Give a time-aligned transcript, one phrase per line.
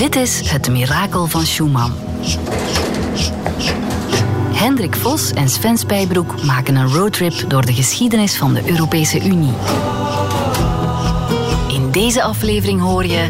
[0.00, 1.92] Dit is Het Mirakel van Schumann.
[4.52, 9.52] Hendrik Vos en Sven Spijbroek maken een roadtrip door de geschiedenis van de Europese Unie.
[11.68, 13.28] In deze aflevering hoor je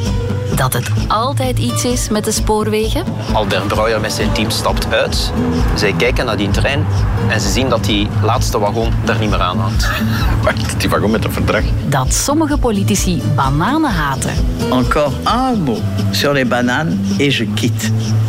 [0.61, 3.04] dat het altijd iets is met de spoorwegen.
[3.32, 5.32] Albert Brouwer met zijn team stapt uit.
[5.74, 6.86] Zij kijken naar die trein
[7.29, 9.91] en ze zien dat die laatste wagon daar niet meer aan hangt.
[10.45, 11.62] Wacht, die wagon met het verdrag.
[11.88, 14.32] Dat sommige politici bananen haten.
[14.70, 17.86] Encore un mot sur les bananes et je quitte.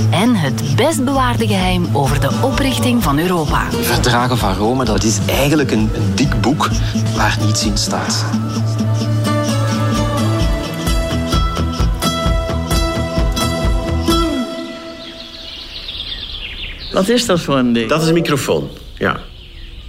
[0.10, 3.64] En het best bewaarde geheim over de oprichting van Europa.
[3.82, 6.70] Verdragen van Rome, dat is eigenlijk een, een dik boek
[7.16, 8.26] waar niets in staat.
[16.92, 17.90] Wat is dat voor een ding?
[17.90, 19.20] Dat is een microfoon, ja.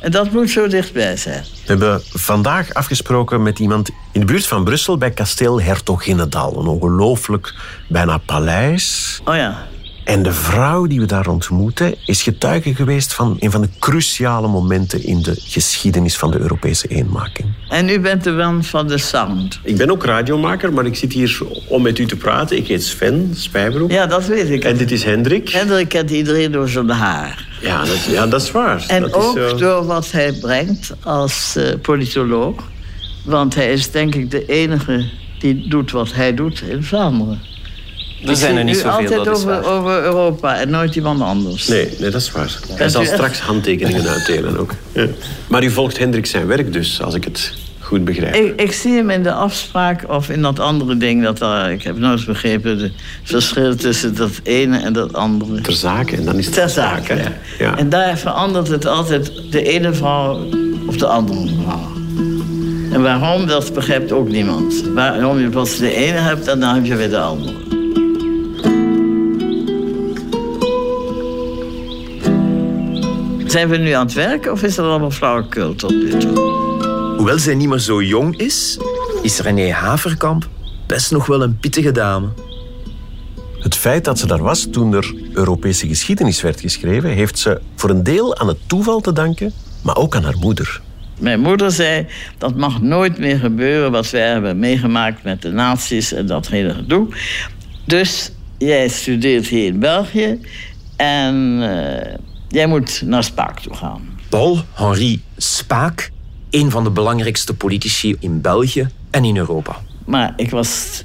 [0.01, 1.43] En dat moet zo dichtbij zijn.
[1.43, 6.59] We hebben vandaag afgesproken met iemand in de buurt van Brussel bij kasteel Hertoginnedal.
[6.59, 7.55] Een ongelooflijk,
[7.89, 9.21] bijna paleis.
[9.25, 9.67] Oh ja.
[10.05, 14.49] En de vrouw die we daar ontmoeten is getuige geweest van een van de cruciale
[14.49, 17.49] momenten in de geschiedenis van de Europese eenmaking.
[17.69, 19.61] En u bent de man van de sound.
[19.63, 22.57] Ik ben ook radiomaker, maar ik zit hier om met u te praten.
[22.57, 23.91] Ik heet Sven Spijbroek.
[23.91, 24.65] Ja, dat weet ik.
[24.65, 25.49] En dit is Hendrik.
[25.49, 27.49] Hendrik kent iedereen door zijn haar.
[27.61, 28.85] Ja, dat, ja, dat is waar.
[28.89, 29.57] En dat ook is zo.
[29.57, 32.71] door wat hij brengt als eh, politoloog.
[33.25, 37.41] Want hij is denk ik de enige die doet wat hij doet in Vlaanderen.
[38.27, 39.65] Er zijn er niet zoveel, altijd dat is over, waar.
[39.65, 41.69] over Europa en nooit iemand anders.
[41.69, 42.59] Nee, nee, dat is waar.
[42.69, 44.75] Hij zal straks handtekeningen uitdelen ook.
[44.93, 45.07] Ja.
[45.47, 47.53] Maar u volgt Hendrik zijn werk dus, als ik het
[47.93, 48.35] goed begrijp.
[48.35, 51.23] Ik, ik zie hem in de afspraak of in dat andere ding.
[51.23, 52.93] Dat er, ik heb nooit begrepen het
[53.23, 55.61] verschil tussen dat ene en dat andere.
[55.61, 57.15] Ter zake, en dan is het Ter zake.
[57.15, 57.33] Ja.
[57.59, 57.79] Ja.
[57.79, 60.49] En daar verandert het altijd de ene vrouw
[60.87, 61.91] of de andere vrouw.
[62.93, 64.85] En waarom, dat begrijpt ook niemand.
[64.95, 67.53] Waarom je pas de ene hebt en dan heb je weer de andere.
[73.53, 76.39] Zijn we nu aan het werken of is dat allemaal flauwekul tot nu toe?
[77.17, 78.79] Hoewel zij niet meer zo jong is,
[79.23, 80.49] is René Haverkamp
[80.87, 82.29] best nog wel een pittige dame.
[83.59, 87.91] Het feit dat ze daar was toen er Europese geschiedenis werd geschreven, heeft ze voor
[87.91, 89.53] een deel aan het toeval te danken,
[89.83, 90.81] maar ook aan haar moeder.
[91.19, 92.07] Mijn moeder zei,
[92.39, 96.75] dat mag nooit meer gebeuren wat wij hebben meegemaakt met de nazi's en dat hele
[96.75, 97.09] gedoe.
[97.87, 100.41] Dus jij studeert hier in België
[100.97, 102.15] en eh,
[102.53, 104.09] jij moet naar Spaak toe gaan.
[104.29, 106.11] Paul-Henri Spaak,
[106.51, 109.77] een van de belangrijkste politici in België en in Europa.
[110.05, 111.05] Maar ik was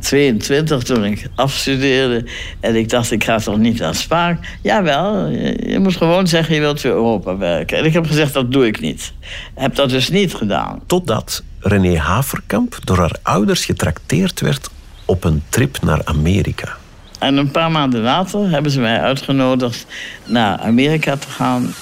[0.00, 2.24] 22 toen ik afstudeerde
[2.60, 4.58] en ik dacht, ik ga toch niet naar Spaak?
[4.62, 7.78] Jawel, je, je moet gewoon zeggen, je wilt voor Europa werken.
[7.78, 9.12] En ik heb gezegd, dat doe ik niet.
[9.54, 10.80] Heb dat dus niet gedaan.
[10.86, 14.70] Totdat René Haverkamp door haar ouders getrakteerd werd
[15.04, 16.76] op een trip naar Amerika.
[17.18, 19.86] En een paar maanden later hebben ze mij uitgenodigd
[20.24, 21.74] naar Amerika te gaan.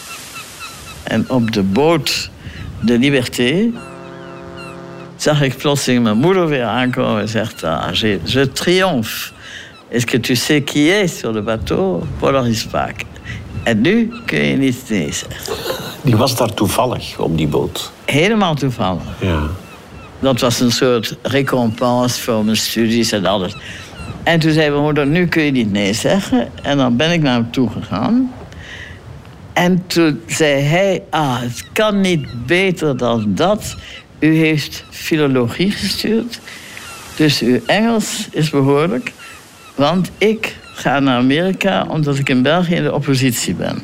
[1.02, 2.30] En op de boot
[2.80, 3.70] de Liberté
[5.16, 9.34] zag ik plotseling mijn moeder weer aankomen en zegt: ah, je, je triomphe.
[9.88, 12.02] Est-ce que tu sais qui est sur le bateau?
[12.18, 13.04] Paul-Henri Spaak.
[13.62, 15.54] En nu kun je niet nee zeggen.
[16.02, 17.92] Die was daar toevallig op die boot.
[18.04, 19.02] Helemaal toevallig.
[19.20, 19.42] Ja.
[20.20, 23.56] Dat was een soort recompense voor mijn studies en alles.
[24.26, 26.48] En toen zei mijn moeder, nu kun je niet nee zeggen.
[26.62, 28.32] En dan ben ik naar hem toe gegaan.
[29.52, 33.76] En toen zei hij, ah, het kan niet beter dan dat.
[34.18, 36.40] U heeft filologie gestuurd.
[37.16, 39.12] Dus uw Engels is behoorlijk.
[39.74, 43.78] Want ik ga naar Amerika omdat ik in België in de oppositie ben.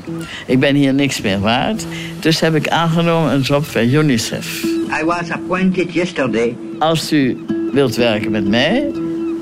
[0.47, 1.87] Ik ben hier niks meer waard.
[2.21, 4.65] Dus heb ik aangenomen een job bij UNICEF.
[5.01, 6.57] I was appointed yesterday.
[6.79, 8.91] Als u wilt werken met mij,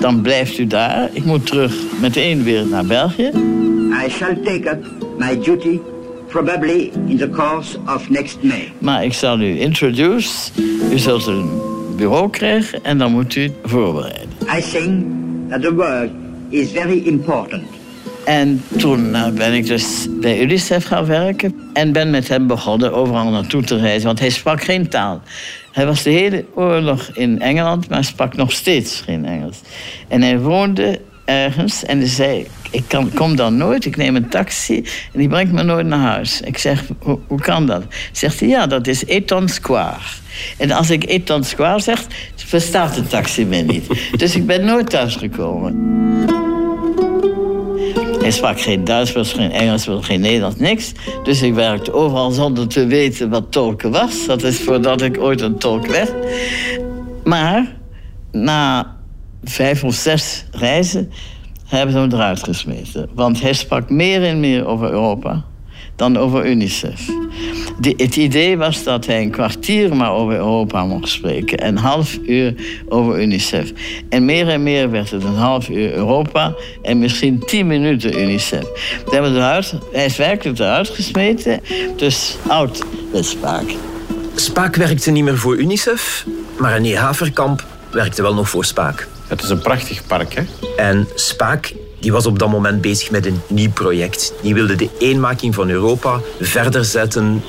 [0.01, 1.09] dan blijft u daar.
[1.13, 3.31] Ik moet terug meteen weer naar België.
[4.07, 4.85] I shall take up
[5.19, 5.79] my duty
[6.29, 8.73] probably in the course of next May.
[8.79, 10.51] Maar ik zal u introduce.
[10.93, 11.49] U zult een
[11.97, 14.29] bureau krijgen en dan moet u voorbereiden.
[14.57, 15.05] I think
[15.49, 16.11] that the work
[16.49, 17.63] is very important.
[18.25, 21.55] En toen eh, ben ik dus bij UNICEF gaan werken.
[21.73, 24.07] En ben met hem begonnen overal naartoe te reizen.
[24.07, 25.23] Want hij sprak geen taal.
[25.73, 29.61] Hij was de hele oorlog in Engeland, maar sprak nog steeds geen Engels.
[30.09, 32.47] En hij woonde ergens en hij zei...
[32.73, 34.77] Ik kan, kom dan nooit, ik neem een taxi
[35.13, 36.41] en die brengt me nooit naar huis.
[36.41, 37.83] Ik zeg, hoe, hoe kan dat?
[38.13, 40.01] Zegt hij, ja, dat is Eton Square.
[40.57, 42.07] En als ik Eton Square zeg,
[42.37, 43.87] verstaat de taxi me niet.
[44.17, 46.40] Dus ik ben nooit thuisgekomen.
[48.31, 50.93] Hij sprak geen Duits, geen Engels, geen Nederlands, niks.
[51.23, 54.27] Dus ik werkte overal zonder te weten wat tolken was.
[54.27, 56.13] Dat is voordat ik ooit een tolk werd.
[57.25, 57.77] Maar
[58.33, 58.97] na
[59.45, 61.11] vijf of zes reizen
[61.67, 63.09] hebben ze hem eruit gesmeten.
[63.15, 65.45] Want hij sprak meer en meer over Europa
[66.01, 67.09] dan over UNICEF.
[67.97, 72.19] het idee was dat hij een kwartier maar over Europa mocht spreken en een half
[72.27, 72.55] uur
[72.89, 73.73] over UNICEF.
[74.09, 78.65] En meer en meer werd het een half uur Europa en misschien tien minuten UNICEF.
[79.11, 81.61] hebben eruit, hij is werkelijk eruit gesmeten,
[81.97, 83.75] dus oud met Spaak.
[84.35, 86.27] Spaak werkte niet meer voor UNICEF,
[86.59, 89.09] maar René Haverkamp werkte wel nog voor Spaak.
[89.29, 90.43] Het is een prachtig park, hè?
[90.77, 94.33] En Spaak die was op dat moment bezig met een nieuw project.
[94.43, 97.43] Die wilde de eenmaking van Europa verder zetten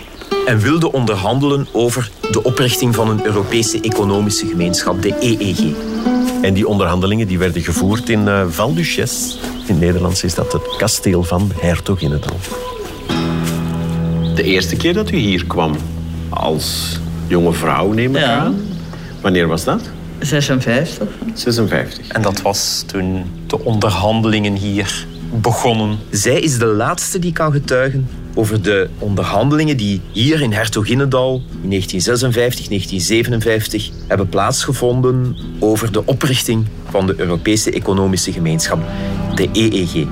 [0.46, 5.76] en wilde onderhandelen over de oprichting van een Europese economische gemeenschap, de EEG.
[6.42, 9.38] En die onderhandelingen die werden gevoerd in uh, Val Duchesse.
[9.40, 12.40] In het Nederlands is dat het kasteel van Hertoginnendal.
[14.36, 15.76] De eerste keer dat u hier kwam
[16.30, 18.62] als jonge vrouw, neem ik aan.
[19.22, 19.82] Wanneer was dat?
[20.22, 21.08] 56.
[21.34, 22.08] 56.
[22.08, 25.98] En dat was toen de onderhandelingen hier begonnen.
[26.10, 31.70] Zij is de laatste die kan getuigen over de onderhandelingen die hier in Hertoginnendal in
[31.70, 38.80] 1956, 1957 hebben plaatsgevonden over de oprichting van de Europese Economische Gemeenschap,
[39.36, 40.08] de EEG.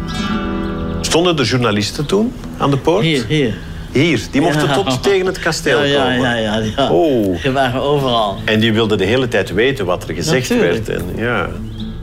[1.02, 3.04] Stonden de journalisten toen aan de poort?
[3.04, 3.58] Hier, hier.
[3.92, 6.20] Hier, die mochten tot tegen het kasteel ja, komen.
[6.20, 6.92] Ja, ja, ja.
[6.92, 7.42] Oh.
[7.42, 8.38] Die waren overal.
[8.46, 10.90] En die wilden de hele tijd weten wat er gezegd werd.
[10.90, 11.50] En, ja.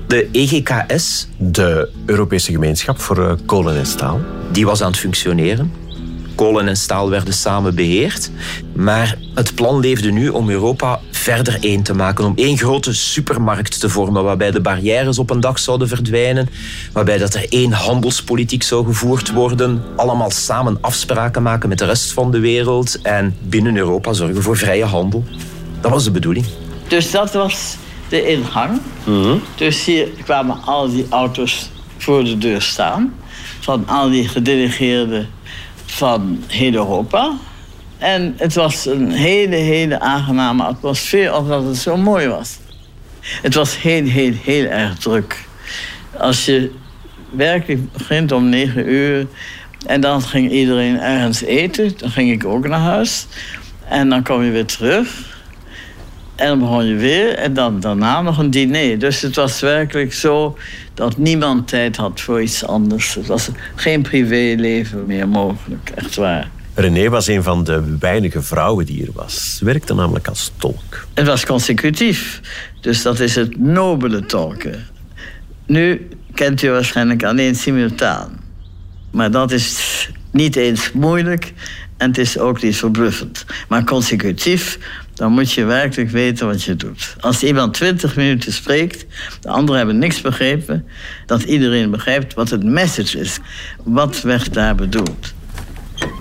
[0.07, 4.21] De EGKS, de Europese Gemeenschap voor eh, Kolen en Staal,
[4.53, 5.73] die was aan het functioneren.
[6.37, 8.31] Kolen en staal werden samen beheerd.
[8.75, 12.25] Maar het plan leefde nu om Europa verder één te maken.
[12.25, 16.49] Om één grote supermarkt te vormen waarbij de barrières op een dag zouden verdwijnen.
[16.93, 19.83] Waarbij dat er één handelspolitiek zou gevoerd worden.
[19.97, 23.03] Allemaal samen afspraken maken met de rest van de wereld.
[23.03, 25.25] En binnen Europa zorgen voor vrije handel.
[25.81, 26.47] Dat was de bedoeling.
[26.89, 27.77] Dus dat was
[28.09, 28.81] de ingang.
[29.05, 29.37] Mhm.
[29.57, 33.15] Dus hier kwamen al die auto's voor de deur staan.
[33.61, 35.29] Van al die gedelegeerden
[35.87, 37.33] van heel Europa.
[37.99, 42.59] En het was een hele, hele aangename atmosfeer, omdat het zo mooi was.
[43.21, 45.45] Het was heel, heel, heel erg druk.
[46.19, 46.73] Als je
[47.31, 49.27] werkelijk begint om negen uur...
[49.87, 53.27] en dan ging iedereen ergens eten, dan ging ik ook naar huis.
[53.89, 55.36] En dan kwam je weer terug.
[56.37, 58.99] En dan begon je weer en dan daarna nog een diner.
[58.99, 60.59] Dus het was werkelijk zo
[60.95, 63.15] dat niemand tijd had voor iets anders.
[63.15, 66.51] Het was geen privéleven meer mogelijk, echt waar.
[66.75, 69.57] René was een van de weinige vrouwen die er was.
[69.57, 71.07] Ze werkte namelijk als tolk.
[71.15, 72.41] Het was consecutief.
[72.81, 74.87] Dus dat is het nobele tolken.
[75.67, 78.41] Nu kent u waarschijnlijk alleen simultaan.
[79.11, 81.53] Maar dat is niet eens moeilijk
[81.97, 83.45] en het is ook niet verbluffend.
[83.69, 84.79] Maar consecutief,
[85.17, 87.17] dan moet je werkelijk weten wat je doet.
[87.21, 89.07] Als iemand twintig minuten spreekt,
[89.41, 90.87] de anderen hebben niks begrepen,
[91.27, 93.39] dat iedereen begrijpt wat het message is.
[93.85, 95.35] Wat werd daar bedoeld?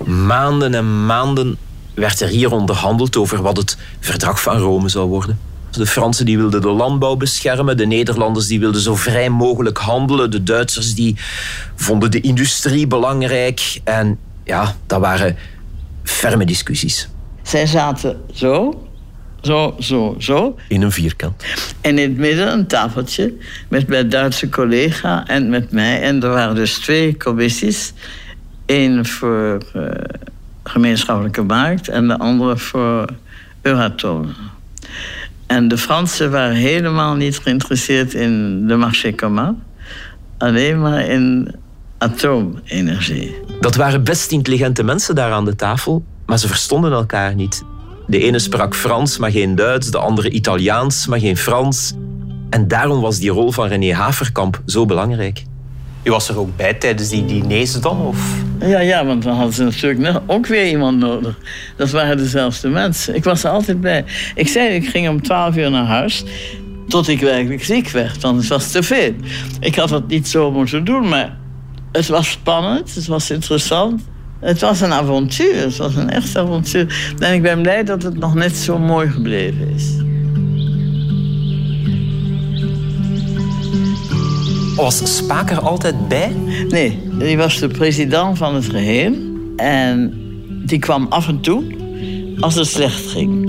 [0.04, 1.56] Maanden en maanden
[1.94, 5.38] werd er hier onderhandeld over wat het verdrag van Rome zou worden.
[5.70, 10.30] De Fransen die wilden de landbouw beschermen, de Nederlanders die wilden zo vrij mogelijk handelen,
[10.30, 11.16] de Duitsers die
[11.74, 13.80] vonden de industrie belangrijk.
[13.84, 15.36] En ja, dat waren
[16.02, 17.08] ferme discussies.
[17.42, 18.85] Zij zaten zo,
[19.46, 20.58] zo, zo, zo.
[20.68, 21.44] In een vierkant.
[21.80, 23.34] En in het midden een tafeltje
[23.68, 26.02] met mijn Duitse collega en met mij.
[26.02, 27.92] En er waren dus twee commissies.
[28.66, 29.82] Eén voor uh,
[30.64, 33.06] gemeenschappelijke markt en de andere voor
[33.62, 34.34] Euratom.
[35.46, 39.62] En de Fransen waren helemaal niet geïnteresseerd in de marché commun.
[40.38, 41.54] Alleen maar in
[41.98, 43.36] atoomenergie.
[43.60, 47.64] Dat waren best intelligente mensen daar aan de tafel, maar ze verstonden elkaar niet.
[48.06, 51.92] De ene sprak Frans, maar geen Duits, de andere Italiaans, maar geen Frans.
[52.50, 55.42] En daarom was die rol van René Haverkamp zo belangrijk.
[56.02, 58.00] U was er ook bij tijdens die diners dan?
[58.00, 58.18] Of?
[58.60, 61.38] Ja, ja, want dan hadden ze natuurlijk ook weer iemand nodig.
[61.76, 63.14] Dat waren dezelfde mensen.
[63.14, 64.04] Ik was er altijd bij.
[64.34, 66.24] Ik zei, ik ging om twaalf uur naar huis.
[66.88, 69.12] Tot ik werkelijk ziek werd, want het was te veel.
[69.60, 71.36] Ik had dat niet zo moeten doen, maar
[71.92, 74.02] het was spannend, het was interessant.
[74.40, 77.14] Het was een avontuur, het was een echt avontuur.
[77.18, 80.04] En ik ben blij dat het nog net zo mooi gebleven is.
[84.76, 86.32] Was Spaker altijd bij?
[86.68, 89.12] Nee, die was de president van het geheel.
[89.56, 90.14] En
[90.64, 91.64] die kwam af en toe
[92.40, 93.44] als het slecht ging.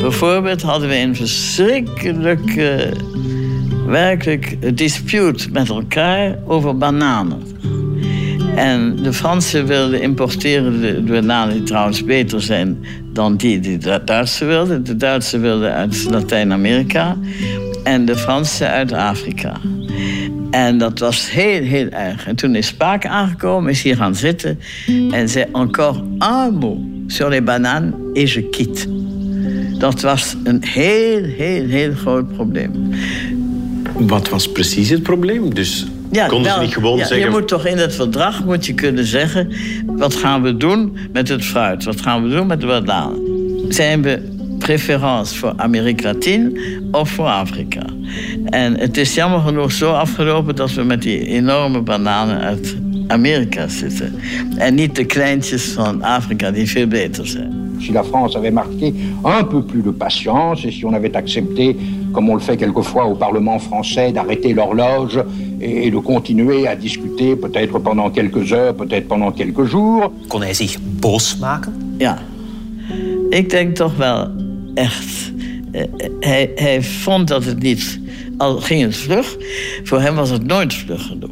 [0.00, 2.60] Bijvoorbeeld hadden we een verschrikkelijk,
[3.86, 7.47] werkelijk dispute met elkaar over bananen.
[8.58, 14.00] En de Fransen wilden importeren de bananen die trouwens beter zijn dan die die de
[14.04, 14.84] Duitsers wilden.
[14.84, 17.16] De Duitsers wilden uit Latijns-Amerika
[17.84, 19.56] en de Fransen uit Afrika.
[20.50, 22.26] En dat was heel, heel erg.
[22.26, 24.58] En toen is Spaak aangekomen, is hier gaan zitten
[25.10, 28.86] en zei encore un mot sur les bananes et je quitte.
[29.78, 32.90] Dat was een heel, heel, heel groot probleem.
[33.92, 35.54] Wat was precies het probleem?
[35.54, 37.26] Dus konden wel, ze niet gewoon ja, zeggen...
[37.26, 39.52] Je moet toch in het verdrag moet je kunnen zeggen...
[39.86, 41.84] wat gaan we doen met het fruit?
[41.84, 43.20] Wat gaan we doen met de bananen?
[43.68, 46.58] Zijn we preferentie voor Amerika Latijn
[46.90, 47.82] of voor Afrika?
[48.44, 50.56] En het is jammer genoeg zo afgelopen...
[50.56, 52.76] dat we met die enorme bananen uit
[53.08, 54.14] Amerika zitten.
[54.56, 57.58] En niet de kleintjes van Afrika die veel beter zijn.
[57.78, 58.92] Si la France avait marqué
[59.24, 61.76] un peu plus de patience et si on avait accepté,
[62.12, 65.20] comme on le fait quelquefois au Parlement français, d'arrêter l'horloge
[65.60, 70.10] et de continuer à discuter peut-être pendant quelques heures, peut-être pendant quelques jours.
[70.28, 71.94] Kon hij zich boos maken?
[71.98, 72.18] Ja,
[73.30, 74.28] ik denk toch wel
[74.74, 75.32] echt.
[75.72, 75.82] Eh,
[76.20, 78.00] hij, hij vond dat het niet,
[78.36, 79.36] al ging het vlug,
[79.84, 81.30] voor hem was het nooit vlug genoeg.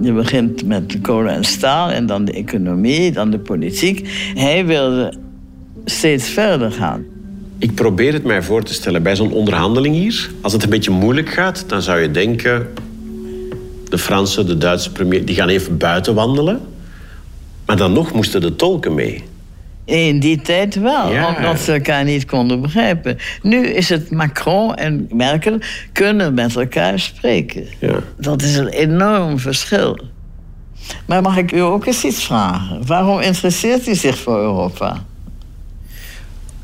[0.00, 4.08] Je begint met de kolen en staal en dan de economie, dan de politiek.
[4.34, 5.14] Hij wilde
[5.84, 7.04] steeds verder gaan.
[7.58, 10.30] Ik probeer het mij voor te stellen bij zo'n onderhandeling hier.
[10.40, 12.66] Als het een beetje moeilijk gaat, dan zou je denken...
[13.92, 16.60] de Franse, de Duitse premier, die gaan even buiten wandelen.
[17.66, 19.24] Maar dan nog moesten de tolken mee.
[19.84, 21.36] In die tijd wel, Ja.
[21.36, 23.18] omdat ze elkaar niet konden begrijpen.
[23.42, 25.58] Nu is het Macron en Merkel
[25.92, 27.66] kunnen met elkaar spreken.
[27.78, 27.98] Ja.
[28.16, 29.98] Dat is een enorm verschil.
[31.06, 32.86] Maar mag ik u ook eens iets vragen?
[32.86, 35.04] Waarom interesseert u zich voor Europa?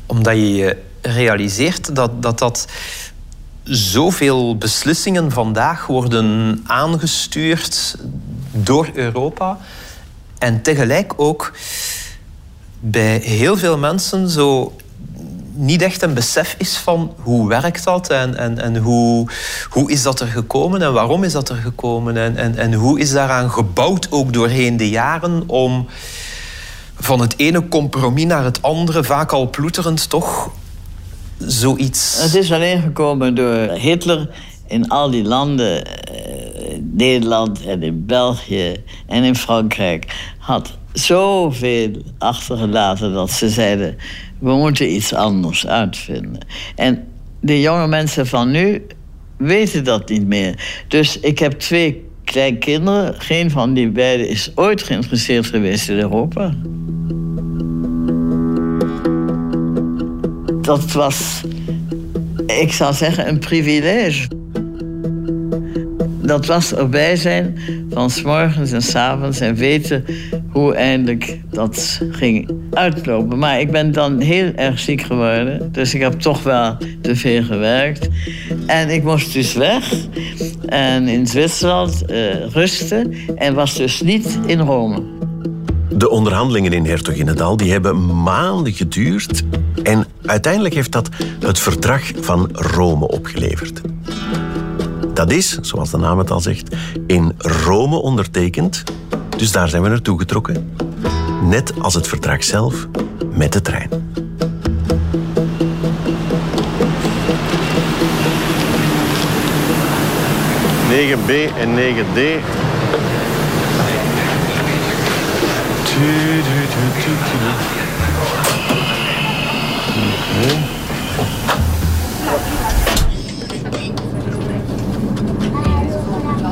[0.05, 2.67] Omdat je je realiseert dat dat, dat
[3.63, 7.95] zoveel beslissingen vandaag worden aangestuurd
[8.51, 9.57] door Europa.
[10.37, 11.53] En tegelijk ook
[12.79, 14.73] bij heel veel mensen zo
[15.53, 19.27] niet echt een besef is van hoe werkt dat en, en, en hoe,
[19.69, 22.99] hoe is dat er gekomen en waarom is dat er gekomen en, en, en hoe
[22.99, 25.87] is daaraan gebouwd ook doorheen de jaren om
[26.99, 30.51] van het ene compromis naar het andere, vaak al ploeterend, toch
[31.39, 32.21] zoiets...
[32.21, 34.29] Het is alleen gekomen door Hitler
[34.67, 38.75] in al die landen, eh, Nederland en in België
[39.07, 43.97] en in Frankrijk, had zoveel achtergelaten dat ze zeiden:
[44.39, 46.39] we moeten iets anders uitvinden.
[46.75, 47.07] En
[47.39, 48.85] de jonge mensen van nu
[49.37, 50.83] weten dat niet meer.
[50.87, 56.53] Dus ik heb twee kleinkinderen, geen van die beiden is ooit geïnteresseerd geweest in Europa.
[60.69, 61.41] Dat was,
[62.45, 64.27] ik zou zeggen, een privilege.
[66.21, 67.59] Dat was erbij zijn
[67.89, 70.05] van s morgens en s avonds en weten
[70.51, 73.37] hoe eindelijk dat ging uitlopen.
[73.37, 77.43] Maar ik ben dan heel erg ziek geworden, dus ik heb toch wel te veel
[77.43, 78.09] gewerkt.
[78.65, 79.93] En ik moest dus weg
[80.65, 85.01] en in Zwitserland eh, rusten en was dus niet in Rome.
[85.89, 89.43] De onderhandelingen in Hertoginnedal die hebben maanden geduurd.
[89.83, 91.09] En uiteindelijk heeft dat
[91.39, 93.81] het verdrag van Rome opgeleverd.
[95.13, 96.75] Dat is, zoals de naam het al zegt,
[97.07, 98.83] in Rome ondertekend.
[99.37, 100.75] Dus daar zijn we naartoe getrokken.
[101.43, 102.87] Net als het verdrag zelf
[103.33, 103.89] met de trein.
[111.29, 112.19] b en 9D.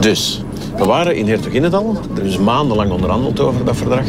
[0.07, 0.41] Dus,
[0.77, 1.97] we waren in Hertoginnedal.
[2.17, 4.05] Er is maandenlang onderhandeld over dat verdrag.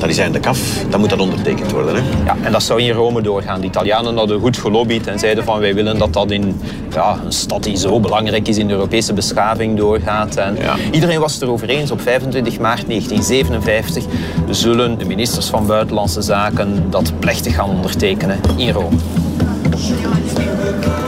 [0.00, 0.84] Dat is eindelijk af.
[0.90, 1.94] Dan moet dat ondertekend worden.
[1.94, 2.02] Hè?
[2.24, 3.60] Ja, en dat zou in Rome doorgaan.
[3.60, 6.60] De Italianen hadden goed gelobbyd en zeiden van wij willen dat dat in
[6.92, 10.36] ja, een stad die zo belangrijk is in de Europese beschaving doorgaat.
[10.36, 10.76] En Ja.
[10.90, 11.90] Iedereen was het erover eens.
[11.90, 14.04] Op 25 maart 1957
[14.50, 18.96] zullen de ministers van Buitenlandse Zaken dat plechtig gaan ondertekenen in Rome.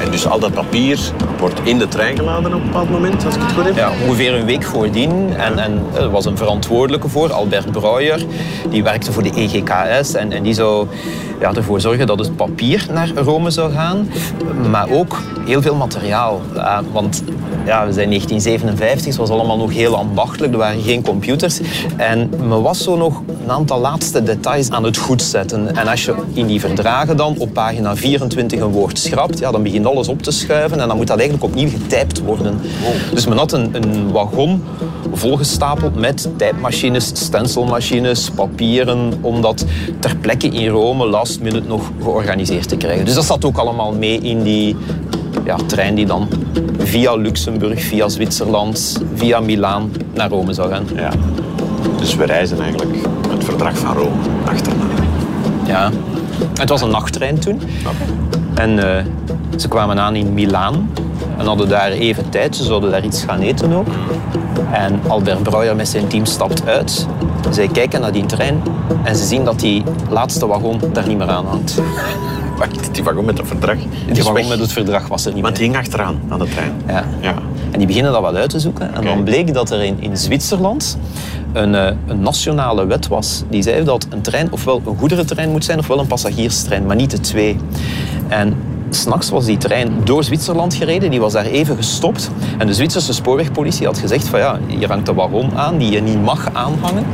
[0.05, 0.99] En dus al dat papier
[1.41, 3.77] wordt in de trein geladen op een bepaald moment, als ik het goed heb.
[3.77, 5.35] Ja, ongeveer een week voordien.
[5.37, 8.25] En, en er was een verantwoordelijke voor, Albert Breuer.
[8.71, 10.15] Die werkte voor de EGKS.
[10.15, 10.87] En, en die zou
[11.41, 14.09] ja, ervoor zorgen dat het papier naar Rome zou gaan.
[14.71, 16.41] Maar ook heel veel materiaal.
[16.55, 17.23] Ja, want
[17.67, 20.53] ja, we zijn 1957, het was allemaal nog heel ambachtelijk.
[20.53, 21.61] Er waren geen computers.
[21.97, 25.77] En men was zo nog een aantal laatste details aan het goedzetten.
[25.77, 29.63] En als je in die verdragen dan op pagina 24 een woord schrapt, ja, dan
[29.63, 30.81] begint alles op te schuiven.
[30.81, 32.61] En dan moet dat eigenlijk opnieuw getypt worden.
[33.15, 34.63] Dus men had een, een wagon
[35.13, 39.65] volgestapeld met typemachines, stencilmachines, papieren, om dat
[39.99, 43.05] ter plekke in Rome last minute nog georganiseerd te krijgen.
[43.05, 44.77] Dus dat zat ook allemaal mee in die
[45.45, 46.29] ja, trein die dan
[46.79, 50.85] via Luxemburg, via Zwitserland, via Milaan naar Rome zou gaan.
[50.95, 51.11] Ja.
[51.99, 52.97] Dus we reizen eigenlijk
[53.29, 54.85] het verdrag van Rome achterna.
[55.67, 55.91] Ja.
[56.59, 57.61] Het was een nachttrein toen.
[58.61, 59.05] En eh,
[59.57, 60.91] ze kwamen aan in Milaan
[61.39, 62.57] en hadden daar even tijd.
[62.57, 63.87] Ze zouden daar iets gaan eten ook.
[64.73, 67.07] En Albert Brouwer met zijn team stapt uit.
[67.51, 68.63] Zij kijken naar die trein
[69.03, 71.81] en ze zien dat die laatste wagon daar niet meer aan hangt.
[72.59, 73.77] Wacht, die wagon met het verdrag.
[74.13, 75.69] Die wagon met het verdrag was er niet Want meer.
[75.69, 76.73] die hing achteraan aan de trein.
[76.87, 77.05] Ja.
[77.21, 77.35] Ja.
[77.71, 78.95] En die beginnen dat wat uit te zoeken.
[78.95, 80.99] En dan bleek dat er in, in Zwitserland
[81.53, 85.65] een, eh, een nationale wet was die zei dat een trein ofwel een goederentrein moet
[85.65, 87.57] zijn ofwel een passagierstrein, maar niet de twee.
[88.29, 88.57] En
[88.91, 92.31] s'nachts was die trein door Zwitserland gereden, die was daar even gestopt.
[92.59, 96.01] En de Zwitserse spoorwegpolitie had gezegd van ja, hier hangt een wagon aan die je
[96.01, 97.05] niet mag aanhangen.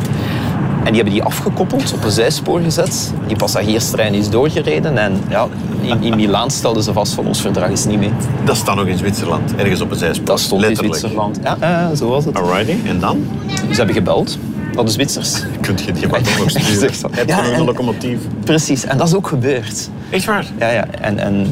[0.86, 3.12] En die hebben die afgekoppeld, op een zijspoor gezet.
[3.26, 5.46] Die passagierstrein is doorgereden en ja,
[5.80, 8.12] in, in Milaan stelden ze vast van ons verdrag is niet mee.
[8.44, 10.26] Dat staat nog in Zwitserland, ergens op een zijspoor.
[10.26, 10.94] Dat stond Letterlijk.
[10.94, 11.38] in Zwitserland.
[11.42, 12.36] Ja, ja, zo was het.
[12.36, 13.26] Alrighty, en dan?
[13.70, 14.38] Ze hebben gebeld
[14.74, 15.42] naar de Zwitsers.
[15.60, 16.90] Kunt je die wagon nog sturen?
[17.10, 18.18] Heb Ja, je nog een locomotief?
[18.44, 19.88] Precies, en dat is ook gebeurd.
[20.10, 20.46] Echt waar?
[20.58, 20.86] Ja, ja.
[21.00, 21.46] En, en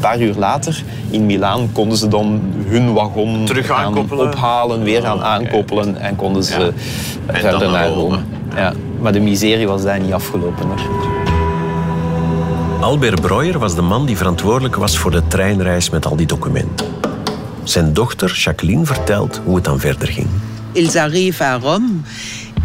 [0.00, 5.22] paar uur later in Milaan konden ze dan hun wagon Terug gaan ophalen, weer gaan
[5.22, 6.66] aankoppelen en konden ze Ja.
[6.66, 6.72] En
[7.26, 7.88] dan verder naar.
[7.88, 8.18] Rome.
[8.54, 8.72] Ja.
[9.00, 10.66] Maar de miserie was daar niet afgelopen.
[10.66, 10.78] Hoor.
[12.80, 16.86] Albert Breuer was de man die verantwoordelijk was voor de treinreis met al die documenten.
[17.62, 20.26] Zijn dochter Jacqueline vertelt hoe het dan verder ging.
[20.72, 21.88] Ils arrivent à Rome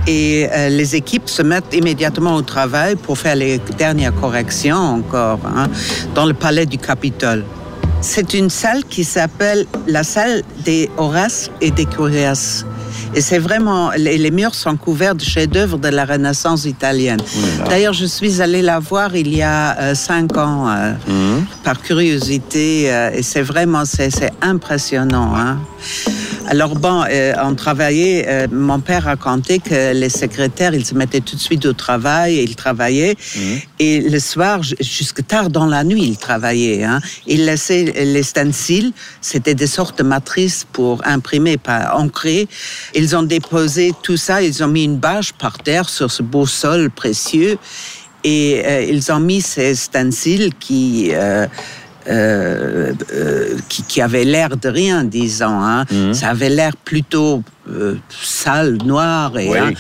[0.08, 5.40] et euh, les équipes se mettent immédiatement au travail pour faire les dernières corrections encore
[5.46, 5.68] hein,
[6.14, 7.44] dans le palais du Capitole.
[8.02, 12.64] C'est une salle qui s'appelle la salle des Horaces et des Curias.
[13.16, 17.20] Et c'est vraiment, les, les murs sont couverts de chefs-d'œuvre de la Renaissance italienne.
[17.68, 20.94] D'ailleurs, je suis allée la voir il y a euh, cinq ans euh,
[21.64, 22.84] par curiosité
[23.14, 25.34] et c'est vraiment, c'est impressionnant.
[25.36, 25.58] hein.
[26.48, 31.20] Alors bon, euh, on travaillait, euh, mon père racontait que les secrétaires, ils se mettaient
[31.22, 33.16] tout de suite au travail, ils travaillaient.
[33.80, 36.84] Et le soir, ju- jusque tard dans la nuit, ils travaillaient.
[36.84, 37.02] Hein.
[37.26, 42.48] Ils laissaient les stencils, c'était des sortes de matrices pour imprimer, pas ancrer.
[42.94, 46.46] Ils ont déposé tout ça, ils ont mis une bâche par terre sur ce beau
[46.46, 47.58] sol précieux.
[48.24, 51.12] Et euh, ils ont mis ces stencils qui...
[52.08, 55.60] euh, euh, qui, qui avait l'air de rien, disons.
[55.62, 55.86] Hein.
[56.14, 59.38] Ça avait l'air plutôt euh, sale, noir.
[59.40, 59.74] Et, Oui, hein.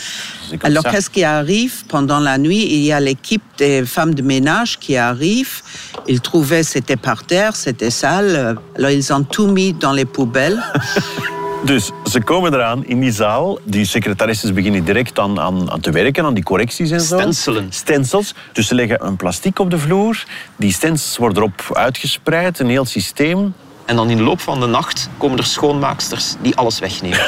[0.63, 2.65] Alors, qu'est-ce qui arrive pendant la nuit?
[2.67, 5.61] Il y a l'équipe des femmes de ménage qui arrive.
[6.07, 8.57] Ils trouvaient c'était par terre, c'était sale.
[8.75, 10.61] Alors, ils ont tout mis dans les poubelles.
[11.65, 13.59] Dus ze komen eraan in die zaal.
[13.63, 17.17] Die secretaresses beginnen direct aan, aan, aan te werken, aan die correcties en zo.
[17.17, 17.67] Stencelen.
[17.69, 18.33] Stencils.
[18.53, 20.23] Dus ze leggen een plastic op de vloer.
[20.55, 23.53] Die stencils worden erop uitgespreid, een heel systeem.
[23.87, 27.19] En dan in de loop van de nacht komen er schoonmaaksters die alles wegnemen.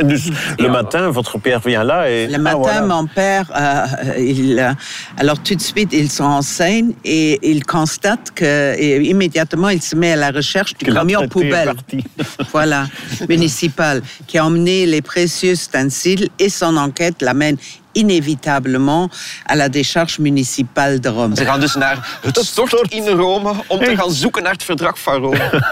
[0.00, 2.26] En dus le matin, votre père vient là et...
[2.28, 2.86] Le Ah, matin, voilà.
[2.86, 4.72] mon père, euh, il, euh,
[5.16, 9.82] alors tout de suite, ils sont en scène et il constate que et immédiatement, il
[9.82, 11.74] se met à la recherche du Que camion poubelle,
[12.52, 12.86] voilà,
[13.28, 17.56] municipal, qui a emmené les précieux stencils et son enquête l'amène
[17.98, 19.08] inévitablement
[19.46, 21.36] à la décharge municipale de Rome.
[21.36, 24.98] Ze gaan dus naar het stort in Rome om te gaan zoeken naar het verdrag
[24.98, 25.62] van Rome.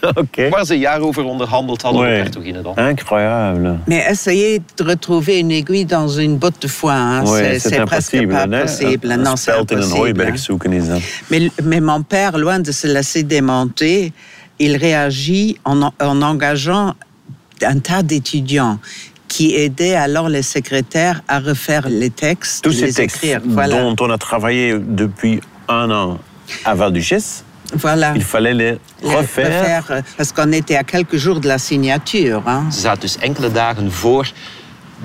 [0.22, 0.48] Oké.
[0.48, 2.76] Waar ze jaren over onderhandeld hadden dan.
[2.88, 3.78] Incroyable.
[3.86, 8.14] Mais essayez de retrouver une aiguille dans une botte de foin, hein, Ouais, c'est- presque
[8.14, 8.26] impossible.
[8.34, 8.60] pas hè?
[8.60, 9.10] possible.
[9.12, 9.98] Een Non, c'est speld in een impossible.
[9.98, 10.38] hooiberg hein.
[10.38, 11.00] zoeken is dat.
[11.26, 14.12] Mais, mais mon père, loin de se laisser démonter,
[14.56, 16.94] il réagit en, en engageant
[17.62, 18.78] un tas d'étudiants
[19.32, 23.40] qui aidaient alors les secrétaires à refaire les textes, Tous ces les textes écrire.
[23.44, 23.74] Voilà.
[23.82, 24.64] dont on a travaillé
[25.02, 26.18] depuis un an
[26.64, 27.44] à Val-Duchesse,
[27.84, 28.12] voilà.
[28.16, 29.84] il fallait les Les refaire.
[29.90, 32.42] euh, parce qu'on était à quelques jours de la signature.
[32.46, 32.64] hein.
[32.72, 34.26] Ze zaten dus enkele dagen voor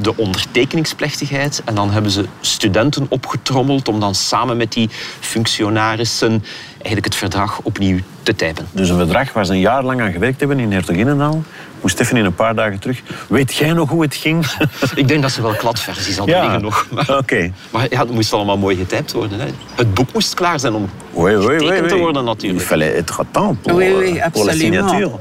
[0.01, 1.61] de ondertekeningsplechtigheid.
[1.65, 6.43] En dan hebben ze studenten opgetrommeld om dan samen met die functionarissen
[6.85, 8.67] eigenlijk het verdrag opnieuw te typen.
[8.71, 11.43] Dus een verdrag waar ze een jaar lang aan gewerkt hebben in Hertoginnendaal.
[11.81, 13.01] Moest even in een paar dagen terug.
[13.27, 14.45] Weet jij nog hoe het ging?
[14.95, 16.41] Ik denk dat ze wel kladversies hadden Ja.
[16.43, 16.87] liggen nog.
[16.91, 17.51] Maar, Oké.
[17.71, 19.39] maar ja, het moest allemaal mooi getypt worden.
[19.39, 19.45] Hè.
[19.75, 22.01] Het boek moest klaar zijn om Oui, oui, oui, getekend te oui.
[22.01, 22.65] worden Il natuurlijk.
[22.65, 25.19] fallait être temps pour, oui, oui, euh, pour la signature.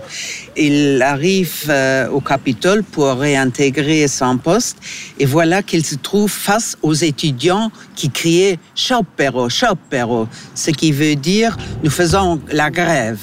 [0.57, 4.77] Il arrive euh, au Capitole pour réintégrer son poste
[5.19, 11.17] et voilà qu'il se trouve face aux étudiants qui criaient Sciopero, sciopero, ce qui veut
[11.17, 13.19] dire nous faisons la grève.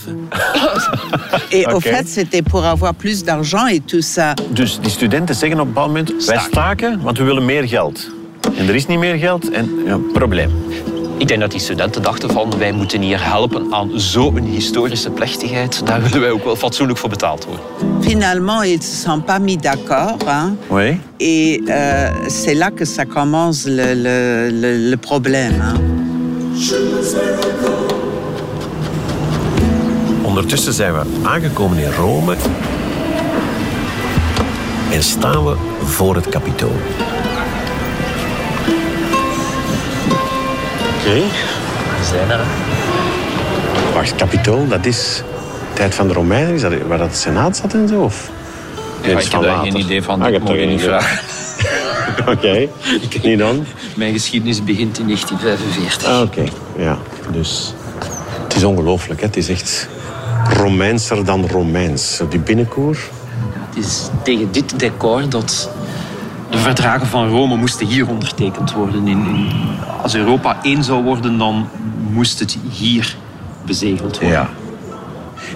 [1.52, 1.82] et au Ok.
[1.82, 4.34] fait, c'était pour avoir plus d'argent et tout ça.
[4.50, 6.26] Dus die studenten zeggen op een bepaald moment...
[6.26, 8.10] Wij staken, want we willen meer geld.
[8.58, 10.50] En er is niet meer geld en ja, probleem.
[11.18, 15.82] Ik denk dat die studenten dachten van wij moeten hier helpen aan zo'n historische plechtigheid.
[15.86, 17.64] Daar willen wij ook wel fatsoenlijk voor betaald worden.
[18.02, 20.24] Finalement, ils se sont pas mis d'accord.
[20.26, 20.58] Hein?
[20.70, 21.00] Oui.
[21.18, 25.54] Et euh, c'est là que ça commence le, le, le, le problème.
[25.62, 25.80] Hein?
[30.42, 32.36] Ondertussen zijn we aangekomen in Rome
[34.92, 36.76] en staan we voor het Capitool.
[41.00, 41.14] Oké.
[42.00, 42.40] We zijn er.
[43.94, 45.24] Wacht, Capitool, dat is
[45.74, 48.02] tijd van de Romeinen, is dat waar dat de Senaat zat en zo?
[48.02, 48.30] Of?
[49.02, 50.22] Ik heb daar geen idee van.
[50.22, 50.90] Ah, je Ik daar mag geen niet idee.
[50.90, 51.20] vragen.
[52.34, 52.68] Oké,
[53.28, 53.66] niet dan?
[53.96, 56.08] Mijn geschiedenis begint in 1945.
[56.08, 56.44] Ah, oké.
[56.78, 56.98] Ja,
[57.32, 57.74] dus
[58.44, 59.20] het is ongelooflijk.
[59.20, 59.26] Hè?
[59.26, 59.88] Het is echt
[60.50, 62.22] Romeinser dan Romeins.
[62.30, 62.98] Die binnenkoer.
[63.70, 65.70] Het is tegen dit decor dat
[66.50, 69.08] de verdragen van Rome moesten hier ondertekend worden.
[69.08, 69.50] In, in-
[70.02, 71.70] als Europa één zou worden, dan
[72.12, 73.16] moest het hier
[73.66, 74.30] bezegeld worden.
[74.30, 74.50] Ja.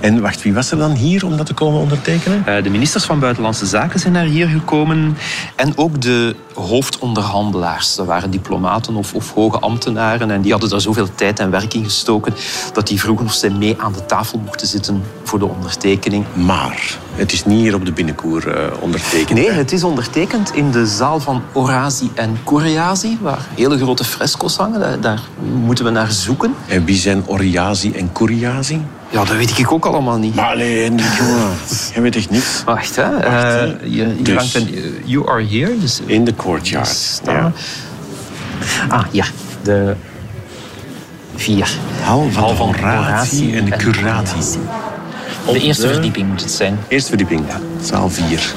[0.01, 2.43] En wacht, wie was er dan hier om dat te komen ondertekenen?
[2.45, 5.17] Eh, De ministers van Buitenlandse Zaken zijn naar hier gekomen.
[5.55, 7.95] En ook de hoofdonderhandelaars.
[7.95, 10.31] Dat waren diplomaten of, of hoge ambtenaren.
[10.31, 12.33] En die hadden daar zoveel tijd en werk in gestoken...
[12.73, 16.25] dat die vroegen of zij mee aan de tafel mochten zitten voor de ondertekening.
[16.33, 19.39] Maar het is niet hier op de binnenkoer eh, ondertekend.
[19.39, 19.53] Nee, hè?
[19.53, 23.17] het is ondertekend in de zaal van Orasi en Curiasi...
[23.21, 24.79] waar hele grote fresco's hangen.
[24.79, 25.21] Daar, daar
[25.63, 26.53] moeten we naar zoeken.
[26.67, 28.81] En wie zijn Oriasi en Curiasi?
[29.15, 30.35] Ja, dat weet ik ook allemaal niet.
[30.35, 31.51] Maar alleen, jongen.
[31.93, 32.63] Jij weet echt niets.
[32.65, 33.11] Wacht, hè.
[33.11, 33.65] Wacht, Eh, hè.
[33.83, 34.53] hier hier Dus.
[34.53, 34.95] een...
[35.05, 35.79] You are here.
[35.79, 36.87] Dus In de courtyard.
[36.87, 37.53] staan.
[38.89, 39.25] Ah, ja.
[39.61, 39.95] De
[41.35, 41.69] vier.
[42.01, 43.77] Hal van Hal de en de Curati.
[43.77, 44.59] Curati.
[45.51, 46.79] De eerste verdieping moet het zijn.
[46.87, 47.41] Eerste verdieping,
[47.81, 48.53] zaal 4.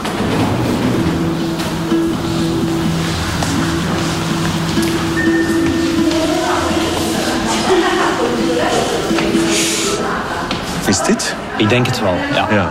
[11.59, 12.49] Ik denk het wel, ja.
[12.51, 12.71] Ja.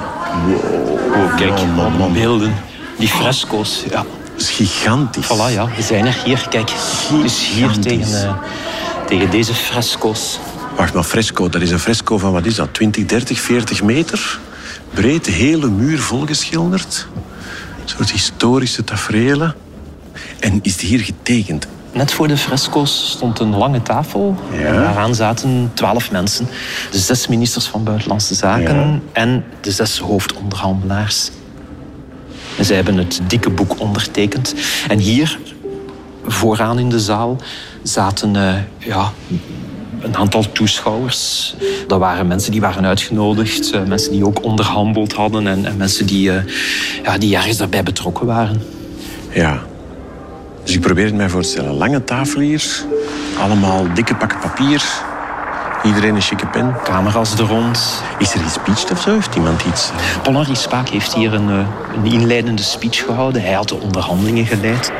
[1.15, 2.13] Oh, kijk, Man, man, wat man.
[2.13, 2.53] beelden.
[2.97, 3.95] Die fresco's, ja.
[4.33, 5.25] Dat is gigantisch.
[5.25, 5.67] Voilà, ja.
[5.75, 6.21] We zijn er.
[6.25, 6.71] Hier, kijk.
[7.21, 8.33] Dus hier tegen, eh,
[9.07, 10.39] tegen deze fresco's.
[10.75, 12.73] Wacht, maar fresco, dat is een fresco van wat is dat?
[12.73, 14.39] 20, 30, 40 meter?
[14.93, 17.07] Breed, de hele muur volgeschilderd.
[17.83, 19.55] Een soort historische tafereelen.
[20.39, 21.67] En is die hier getekend?
[21.91, 24.35] Net voor de fresco's stond een lange tafel.
[24.51, 24.71] Ja.
[24.71, 26.47] Daaraan zaten twaalf mensen.
[26.91, 28.99] De zes ministers van Buitenlandse Zaken Ja.
[29.11, 31.29] en de zes hoofdonderhandelaars.
[32.57, 34.53] En zij hebben het dikke boek ondertekend.
[34.87, 35.39] En hier,
[36.25, 37.37] vooraan in de zaal,
[37.83, 39.11] zaten eh, ja,
[40.01, 41.55] een aantal toeschouwers.
[41.87, 46.05] Dat waren mensen die waren uitgenodigd, eh, mensen die ook onderhandeld hadden en, en mensen
[46.05, 46.43] die, eh,
[47.03, 48.61] ja, die ergens daarbij betrokken waren.
[49.33, 49.61] Ja.
[50.67, 51.73] Dus ik probeer het mij voor te stellen.
[51.73, 52.63] Lange tafel hier.
[53.39, 54.83] Allemaal dikke pakken papier.
[55.83, 56.75] Iedereen een chique pen.
[56.83, 58.03] Camera's er rond.
[58.17, 59.13] Is er iets speecht of zo?
[59.13, 59.91] Heeft iemand iets?
[60.23, 63.41] Paul-Henri Spaak heeft hier een, eh, een inleidende speech gehouden.
[63.41, 64.91] Hij had de onderhandelingen geleid.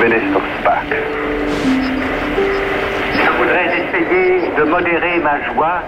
[0.00, 0.88] Minister Spaak.
[3.12, 5.82] Je voudrais essayer de modérer ma joie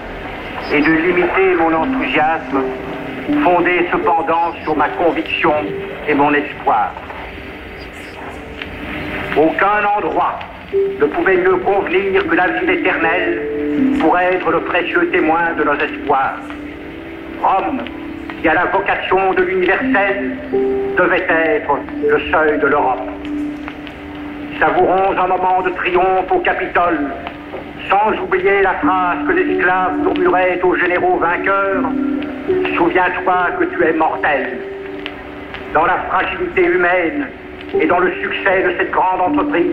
[0.72, 2.60] et de limiter mon enthousiasme,
[3.42, 5.54] fondé cependant sur ma conviction
[6.06, 7.05] et mon espoir.
[9.36, 10.38] Aucun endroit
[10.72, 13.42] ne pouvait mieux convenir que la ville éternelle
[14.00, 16.38] pour être le précieux témoin de nos espoirs.
[17.42, 17.82] Rome,
[18.40, 20.36] qui a la vocation de l'universel,
[20.96, 23.08] devait être le seuil de l'Europe.
[24.58, 27.10] Savourons un moment de triomphe au Capitole,
[27.90, 31.84] sans oublier la phrase que les esclaves murmuraient aux généraux vainqueurs
[32.76, 34.58] Souviens-toi que tu es mortel.
[35.74, 37.28] Dans la fragilité humaine
[37.80, 39.72] et dans le succès de cette grande entreprise,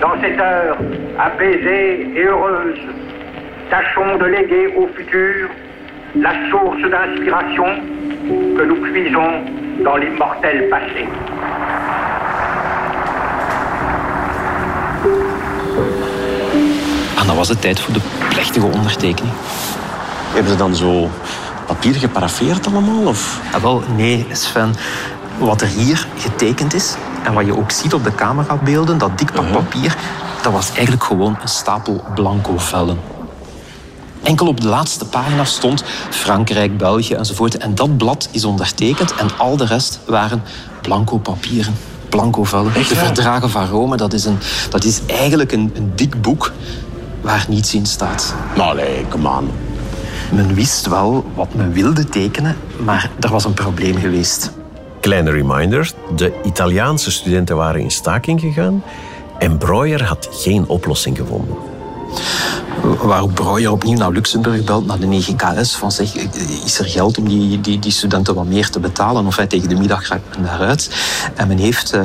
[0.00, 0.76] dans cette heure
[1.18, 2.78] apaisée et heureuse,
[3.70, 5.48] tâchons de léguer au futur
[6.14, 7.66] la source d'inspiration
[8.56, 9.44] que nous puisons
[9.84, 11.06] dans l'immortel passé.
[17.18, 19.34] En dan was het tijd voor de plechtige ondertekening.
[20.32, 21.10] Hebben ze dan zo
[21.66, 23.06] papier geparaffeerd allemaal?
[23.06, 23.40] Of?
[23.52, 24.74] Ja, wel, nee, Sven.
[25.38, 26.94] Wat er hier getekend is
[27.24, 29.96] en wat je ook ziet op de camerabeelden, dat dik pak papier,
[30.42, 32.98] dat was eigenlijk gewoon een stapel blanco vellen.
[34.22, 37.56] Enkel op de laatste pagina stond Frankrijk, België enzovoort.
[37.56, 40.42] En dat blad is ondertekend en al de rest waren
[40.82, 41.74] blanco papieren.
[42.08, 42.72] Blanco vellen.
[42.72, 44.38] De verdragen van Rome, dat is, een,
[44.70, 46.52] dat is eigenlijk een, een dik boek
[47.20, 48.34] waar niets in staat.
[48.56, 49.50] Nou, nee, come on.
[50.32, 54.50] Men wist wel wat men wilde tekenen, maar er was een probleem geweest.
[55.06, 58.82] Kleine reminder, de Italiaanse studenten waren in staking gegaan
[59.38, 61.56] En Breuer had geen oplossing gevonden.
[63.02, 66.14] Waarop Breuer opnieuw naar Luxemburg belt, naar de EGKS, van zeg,
[66.64, 69.26] is er geld om die, die, die studenten wat meer te betalen?
[69.26, 70.90] Of hij tegen de middag gaat men daaruit.
[71.34, 72.00] En men heeft uh,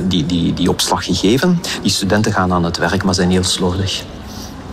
[0.00, 1.60] die, die, die opslag gegeven.
[1.82, 4.04] Die studenten gaan aan het werk, maar zijn heel slordig.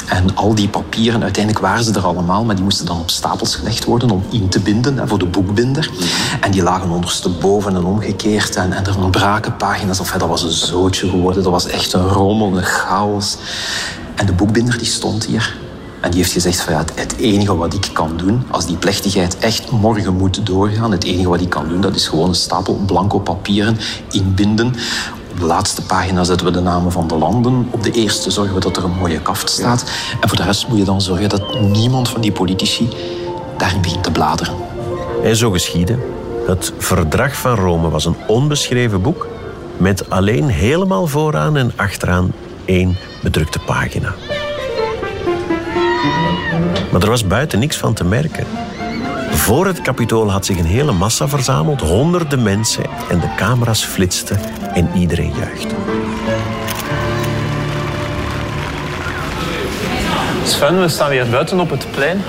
[0.10, 3.56] En al die papieren, uiteindelijk waren ze er allemaal, maar die moesten dan op stapels
[3.56, 5.90] gelegd worden om in te binden voor de boekbinder.
[6.42, 10.00] En die lagen ondersteboven en omgekeerd en, en er ontbraken pagina's.
[10.00, 13.38] Of, dat was een zootje geworden, dat was echt een rommel, een chaos.
[14.16, 15.58] En de boekbinder die stond hier
[16.02, 19.38] en die heeft gezegd van ja, het enige wat ik kan doen, als die plechtigheid
[19.38, 22.82] echt morgen moet doorgaan, het enige wat ik kan doen, dat is gewoon een stapel
[22.86, 23.78] blanco papieren
[24.12, 24.76] inbinden.
[25.40, 27.68] De laatste pagina zetten we de namen van de landen.
[27.72, 29.92] Op de eerste zorgen we dat er een mooie kaft staat.
[30.22, 32.90] En voor de rest moet je dan zorgen dat niemand van die politici
[33.58, 34.54] daarin begint te bladeren.
[35.24, 35.98] En zo geschiedde.
[36.48, 39.28] Het Verdrag van Rome was een onbeschreven boek
[39.78, 42.32] met alleen helemaal vooraan en achteraan
[42.66, 44.14] één bedrukte pagina.
[46.92, 48.46] Maar er was buiten niks van te merken.
[49.32, 54.40] Voor het kapitool had zich een hele massa verzameld, honderden mensen, en de camera's flitsten
[54.74, 55.76] en iedereen juichte.
[60.44, 62.22] Sven, we staan weer buiten op het plein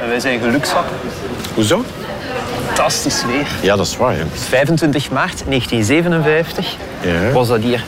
[0.00, 0.96] en wij zijn gelukszakken.
[1.54, 1.84] Hoezo?
[2.66, 3.46] Fantastisch weer.
[3.62, 4.14] Ja, dat is waar.
[4.16, 4.22] Hè.
[4.32, 7.32] 25 maart 1957 Ja.
[7.32, 7.84] was dat hier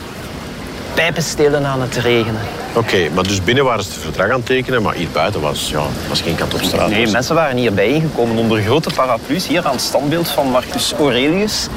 [0.95, 2.41] pijpenstelen aan het regenen.
[2.73, 5.69] Oké, maar dus binnen waren ze het verdrag aan het tekenen, maar hier buiten was,
[5.69, 6.89] ja, was geen kat op straat.
[6.89, 11.67] Nee, mensen waren hier bijeengekomen onder grote paraplu's hier aan het standbeeld van Marcus Aurelius.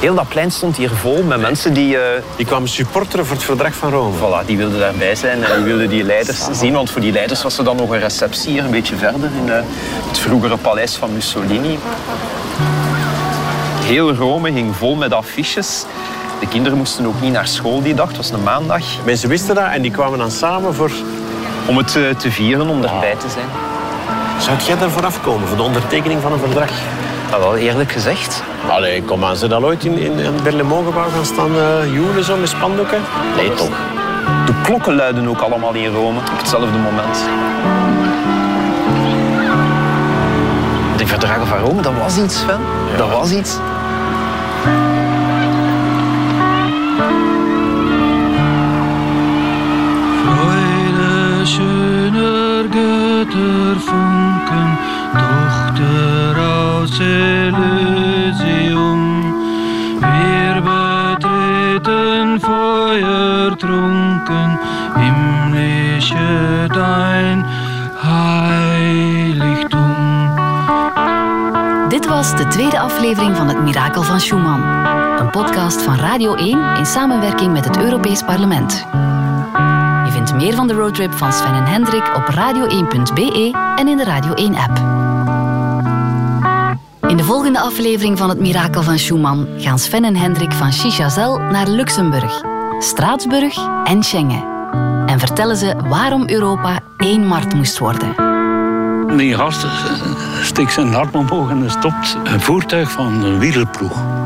[0.00, 3.44] Heel dat plein stond hier vol met mensen die, eh, Die kwamen supporteren voor het
[3.44, 4.16] verdrag van Rome.
[4.18, 6.72] voilà, die wilden daarbij zijn en die wilden die leiders zien.
[6.72, 9.50] Want voor die leiders was er dan nog een receptie hier een beetje verder in
[9.50, 9.60] eh,
[10.08, 11.78] het vroegere paleis van Mussolini.
[13.82, 15.84] Heel Rome hing vol met affiches.
[16.42, 18.84] De kinderen moesten ook niet naar school die dag, het was een maandag.
[19.04, 20.90] Mensen wisten dat en die kwamen dan samen voor...
[21.66, 23.46] Om het eh, te vieren, om erbij te zijn.
[24.38, 26.70] Zou jij daarvoor afkomen, voor de ondertekening van een verdrag?
[27.30, 31.54] Maar wel eerlijk gezegd, Allee, kom aan, ze dat ooit in, in, in gaan staan
[31.54, 33.00] uh, joelen zo met spandoeken?
[33.36, 33.70] Nee, toch?
[34.46, 37.24] de klokken luiden ook allemaal in Rome op hetzelfde moment.
[40.96, 42.60] De verdragen van Rome, dat was iets, Sven.
[42.96, 43.58] Dat was iets.
[51.46, 54.78] Schöner Götterfunken,
[55.12, 59.00] Tochter aus Elysium.
[60.00, 64.58] Wir betreten feuertrunken,
[64.96, 67.44] himmlische dein
[68.02, 69.80] Heiligtum.
[71.88, 74.62] Dit was de tweede aflevering van Het Mirakel van Schumann.
[75.18, 78.86] Een podcast van Radio 1 in samenwerking met het Europees Parlement.
[80.30, 84.76] Meer van de roadtrip van Sven en Hendrik op radio1.be en in de Radio 1-app.
[87.10, 91.38] In de volgende aflevering van Het Mirakel van Schumann gaan Sven en Hendrik van Chichazel
[91.38, 92.42] naar Luxemburg,
[92.78, 94.44] Straatsburg en Schengen.
[95.06, 98.14] En vertellen ze waarom Europa één markt moest worden.
[99.16, 99.66] Die gast
[100.42, 104.21] steekt zijn arm omhoog en stopt een voertuig van een wielerploeg.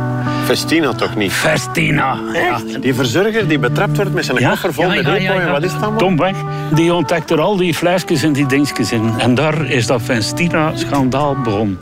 [0.47, 1.33] Festina toch niet?
[1.33, 2.19] Festina.
[2.33, 2.59] Ja.
[2.81, 5.97] Die verzorger die betrapt werd met zijn koffer vol met wat is dat man?
[5.97, 6.37] Tom Weg,
[6.75, 9.15] die ontdekt er al die flesjes en die dingetjes in.
[9.19, 11.79] En daar is dat Festina-schandaal begonnen.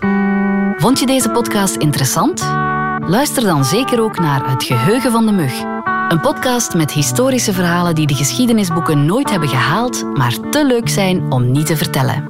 [0.76, 2.40] Vond je deze podcast interessant?
[3.06, 5.52] Luister dan zeker ook naar Het Geheugen van de Mug.
[6.08, 11.32] Een podcast met historische verhalen die de geschiedenisboeken nooit hebben gehaald, maar te leuk zijn
[11.32, 12.24] om niet te vertellen.